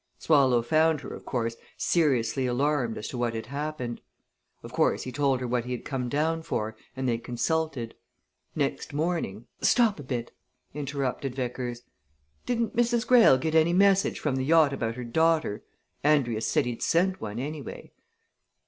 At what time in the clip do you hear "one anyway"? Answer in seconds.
17.21-17.91